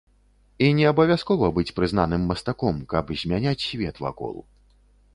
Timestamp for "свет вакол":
3.69-4.35